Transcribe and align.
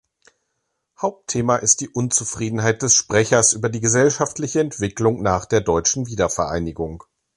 Hauptthema 0.99 1.57
ist 1.57 1.79
die 1.79 1.89
Unzufriedenheit 1.89 2.81
des 2.81 2.95
Sprechers 2.95 3.53
über 3.53 3.69
die 3.69 3.81
gesellschaftliche 3.81 4.59
Entwicklung 4.59 5.21
nach 5.21 5.45
der 5.45 5.61
deutschen 5.61 6.07
Wiedervereinigung. 6.07 7.03